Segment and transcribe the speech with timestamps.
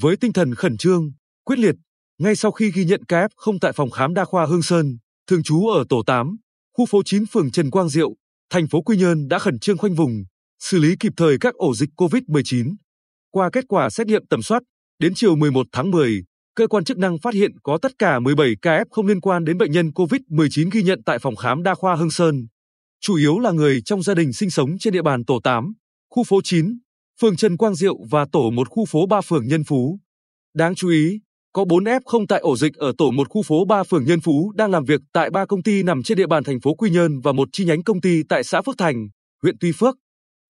[0.00, 1.12] Với tinh thần khẩn trương,
[1.44, 1.74] quyết liệt,
[2.18, 5.42] ngay sau khi ghi nhận ca F0 tại phòng khám đa khoa Hương Sơn, thường
[5.42, 6.36] trú ở tổ 8,
[6.76, 8.14] khu phố 9 phường Trần Quang Diệu,
[8.50, 10.24] thành phố Quy Nhơn đã khẩn trương khoanh vùng,
[10.58, 12.74] xử lý kịp thời các ổ dịch COVID-19.
[13.30, 14.62] Qua kết quả xét nghiệm tầm soát,
[14.98, 18.54] đến chiều 11 tháng 10, cơ quan chức năng phát hiện có tất cả 17
[18.62, 21.74] ca F không liên quan đến bệnh nhân COVID-19 ghi nhận tại phòng khám đa
[21.74, 22.46] khoa Hưng Sơn.
[23.00, 25.72] Chủ yếu là người trong gia đình sinh sống trên địa bàn tổ 8,
[26.10, 26.78] khu phố 9,
[27.20, 29.98] phường Trần Quang Diệu và tổ một khu phố 3 phường Nhân Phú.
[30.54, 31.20] Đáng chú ý,
[31.52, 34.20] có 4 F không tại ổ dịch ở tổ một khu phố 3 phường Nhân
[34.20, 36.90] Phú đang làm việc tại ba công ty nằm trên địa bàn thành phố Quy
[36.90, 39.08] Nhơn và một chi nhánh công ty tại xã Phước Thành,
[39.42, 39.94] huyện Tuy Phước.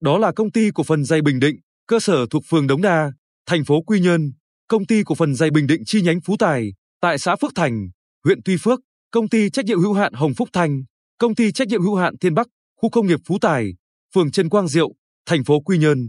[0.00, 3.12] Đó là công ty cổ phần dày Bình Định, cơ sở thuộc phường Đống Đa,
[3.46, 4.32] thành phố Quy Nhơn,
[4.68, 7.88] công ty cổ phần dày Bình Định chi nhánh Phú Tài, tại xã Phước Thành,
[8.24, 10.82] huyện Tuy Phước, công ty trách nhiệm hữu hạn Hồng Phúc Thanh,
[11.18, 13.74] công ty trách nhiệm hữu hạn Thiên Bắc, khu công nghiệp Phú Tài,
[14.14, 14.88] phường Trần Quang Diệu,
[15.26, 16.08] thành phố Quy Nhơn.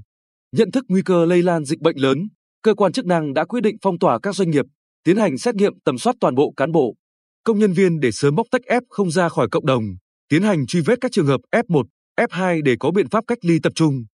[0.52, 2.28] Nhận thức nguy cơ lây lan dịch bệnh lớn,
[2.64, 4.66] cơ quan chức năng đã quyết định phong tỏa các doanh nghiệp,
[5.03, 6.95] tiến hành xét nghiệm tầm soát toàn bộ cán bộ,
[7.44, 9.83] công nhân viên để sớm bóc tách F không ra khỏi cộng đồng,
[10.30, 11.83] tiến hành truy vết các trường hợp F1,
[12.20, 14.05] F2 để có biện pháp cách ly tập trung.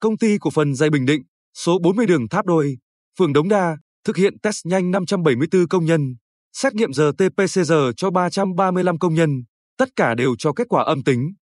[0.00, 1.22] Công ty cổ phần dây Bình Định,
[1.54, 2.76] số 40 đường Tháp Đôi,
[3.18, 6.14] phường Đống Đa, thực hiện test nhanh 574 công nhân,
[6.52, 9.30] xét nghiệm RT-PCR cho 335 công nhân,
[9.78, 11.32] tất cả đều cho kết quả âm tính.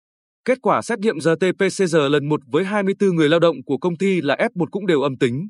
[0.44, 4.20] Kết quả xét nghiệm RT-PCR lần 1 với 24 người lao động của công ty
[4.20, 5.48] là F1 cũng đều âm tính.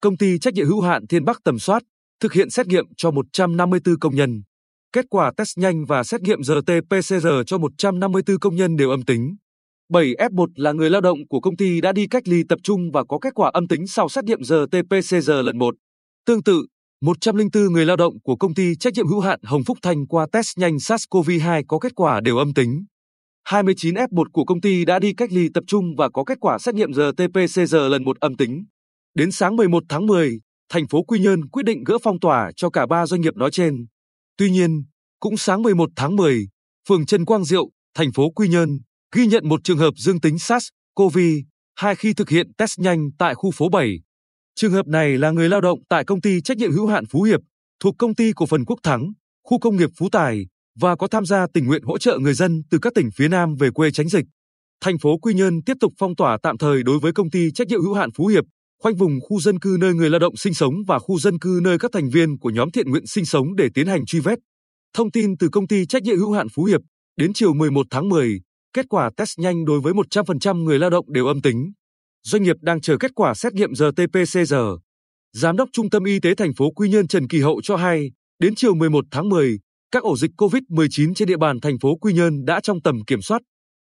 [0.00, 1.82] Công ty trách nhiệm hữu hạn Thiên Bắc tầm soát,
[2.20, 4.42] thực hiện xét nghiệm cho 154 công nhân.
[4.92, 9.36] Kết quả test nhanh và xét nghiệm RT-PCR cho 154 công nhân đều âm tính.
[9.92, 12.90] 7 F1 là người lao động của công ty đã đi cách ly tập trung
[12.92, 15.74] và có kết quả âm tính sau xét nghiệm RT-PCR lần 1.
[16.26, 16.66] Tương tự,
[17.00, 20.26] 104 người lao động của công ty trách nhiệm hữu hạn Hồng Phúc Thanh qua
[20.32, 22.84] test nhanh SARS-CoV-2 có kết quả đều âm tính.
[23.44, 26.58] 29 F1 của công ty đã đi cách ly tập trung và có kết quả
[26.58, 28.64] xét nghiệm RT-PCR lần một âm tính.
[29.14, 32.70] Đến sáng 11 tháng 10, thành phố Quy Nhơn quyết định gỡ phong tỏa cho
[32.70, 33.86] cả ba doanh nghiệp nói trên.
[34.36, 34.84] Tuy nhiên,
[35.20, 36.48] cũng sáng 11 tháng 10,
[36.88, 38.78] phường Trần Quang Diệu, thành phố Quy Nhơn
[39.14, 43.50] ghi nhận một trường hợp dương tính SARS-CoV-2 khi thực hiện test nhanh tại khu
[43.50, 44.00] phố 7.
[44.54, 47.22] Trường hợp này là người lao động tại công ty trách nhiệm hữu hạn Phú
[47.22, 47.40] Hiệp,
[47.80, 49.12] thuộc công ty cổ phần Quốc Thắng,
[49.44, 50.46] khu công nghiệp Phú Tài
[50.80, 53.54] và có tham gia tình nguyện hỗ trợ người dân từ các tỉnh phía Nam
[53.58, 54.24] về quê tránh dịch.
[54.80, 57.68] Thành phố Quy Nhơn tiếp tục phong tỏa tạm thời đối với công ty trách
[57.68, 58.44] nhiệm hữu hạn Phú Hiệp,
[58.82, 61.60] khoanh vùng khu dân cư nơi người lao động sinh sống và khu dân cư
[61.62, 64.38] nơi các thành viên của nhóm thiện nguyện sinh sống để tiến hành truy vết.
[64.94, 66.80] Thông tin từ công ty trách nhiệm hữu hạn Phú Hiệp,
[67.16, 68.40] đến chiều 11 tháng 10,
[68.72, 71.72] kết quả test nhanh đối với 100% người lao động đều âm tính.
[72.24, 74.78] Doanh nghiệp đang chờ kết quả xét nghiệm RT-PCR.
[75.32, 78.10] Giám đốc Trung tâm Y tế thành phố Quy Nhơn Trần Kỳ Hậu cho hay,
[78.38, 79.58] đến chiều 11 tháng 10,
[79.92, 83.22] các ổ dịch COVID-19 trên địa bàn thành phố Quy Nhơn đã trong tầm kiểm
[83.22, 83.42] soát.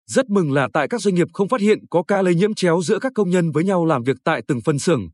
[0.08, 2.82] Rất mừng là tại các doanh nghiệp không phát hiện có ca lây nhiễm chéo
[2.82, 5.10] giữa các công nhân với nhau làm việc tại từng phân xưởng.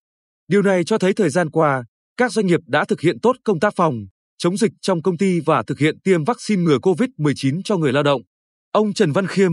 [0.48, 1.84] Điều này cho thấy thời gian qua,
[2.18, 3.94] các doanh nghiệp đã thực hiện tốt công tác phòng,
[4.38, 8.04] chống dịch trong công ty và thực hiện tiêm vaccine ngừa COVID-19 cho người lao
[8.04, 8.22] động.
[8.72, 9.52] Ông Trần Văn Khiêm,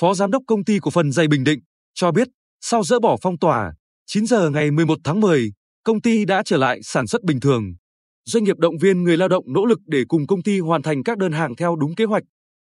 [0.00, 1.60] Phó Giám đốc Công ty Cổ phần Dày Bình Định,
[1.94, 2.28] cho biết,
[2.60, 3.72] sau dỡ bỏ phong tỏa,
[4.06, 5.52] 9 giờ ngày 11 tháng 10,
[5.84, 7.74] công ty đã trở lại sản xuất bình thường.
[8.28, 11.02] Doanh nghiệp động viên người lao động nỗ lực để cùng công ty hoàn thành
[11.02, 12.22] các đơn hàng theo đúng kế hoạch.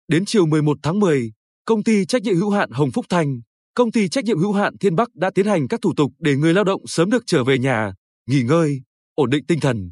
[0.08, 1.32] Đến chiều 11 tháng 10,
[1.66, 3.42] công ty trách nhiệm hữu hạn Hồng Phúc Thành,
[3.74, 6.36] công ty trách nhiệm hữu hạn Thiên Bắc đã tiến hành các thủ tục để
[6.36, 7.94] người lao động sớm được trở về nhà,
[8.30, 8.82] nghỉ ngơi,
[9.16, 9.92] ổn định tinh thần.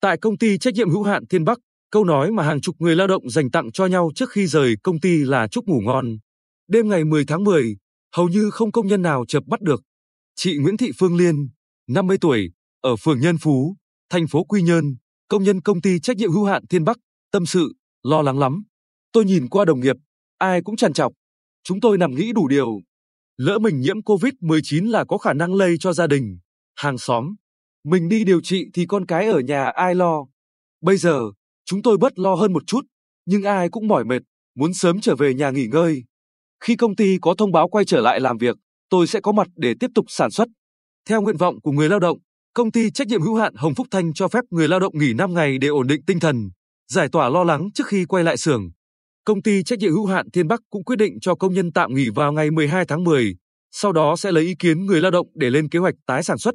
[0.00, 1.58] Tại công ty trách nhiệm hữu hạn Thiên Bắc,
[1.90, 4.74] câu nói mà hàng chục người lao động dành tặng cho nhau trước khi rời
[4.82, 6.16] công ty là chúc ngủ ngon.
[6.68, 7.76] Đêm ngày 10 tháng 10,
[8.16, 9.82] hầu như không công nhân nào chợp bắt được.
[10.36, 11.48] Chị Nguyễn Thị Phương Liên,
[11.88, 13.76] 50 tuổi, ở phường Nhân Phú,
[14.10, 14.96] thành phố Quy Nhơn,
[15.28, 16.98] công nhân công ty trách nhiệm hữu hạn Thiên Bắc,
[17.32, 18.64] tâm sự, lo lắng lắm.
[19.12, 19.96] Tôi nhìn qua đồng nghiệp,
[20.38, 21.12] ai cũng trằn trọc.
[21.64, 22.80] Chúng tôi nằm nghĩ đủ điều.
[23.36, 26.38] Lỡ mình nhiễm COVID-19 là có khả năng lây cho gia đình,
[26.76, 27.34] hàng xóm.
[27.84, 30.26] Mình đi điều trị thì con cái ở nhà ai lo.
[30.80, 31.20] Bây giờ,
[31.64, 32.84] chúng tôi bớt lo hơn một chút,
[33.26, 34.22] nhưng ai cũng mỏi mệt,
[34.54, 36.04] muốn sớm trở về nhà nghỉ ngơi.
[36.60, 38.56] Khi công ty có thông báo quay trở lại làm việc,
[38.88, 40.48] tôi sẽ có mặt để tiếp tục sản xuất.
[41.08, 42.18] Theo nguyện vọng của người lao động,
[42.54, 45.14] công ty trách nhiệm hữu hạn Hồng Phúc Thanh cho phép người lao động nghỉ
[45.14, 46.50] 5 ngày để ổn định tinh thần,
[46.88, 48.70] giải tỏa lo lắng trước khi quay lại xưởng.
[49.24, 51.94] Công ty trách nhiệm hữu hạn Thiên Bắc cũng quyết định cho công nhân tạm
[51.94, 53.34] nghỉ vào ngày 12 tháng 10,
[53.70, 56.38] sau đó sẽ lấy ý kiến người lao động để lên kế hoạch tái sản
[56.38, 56.54] xuất.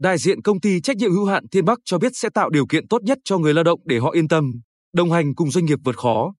[0.00, 2.66] Đại diện công ty trách nhiệm hữu hạn Thiên Bắc cho biết sẽ tạo điều
[2.66, 4.52] kiện tốt nhất cho người lao động để họ yên tâm,
[4.92, 6.34] đồng hành cùng doanh nghiệp vượt khó.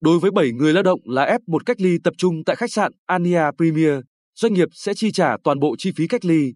[0.00, 2.92] Đối với 7 người lao động là F1 cách ly tập trung tại khách sạn
[3.06, 3.94] Ania Premier,
[4.34, 6.52] doanh nghiệp sẽ chi trả toàn bộ chi phí cách ly,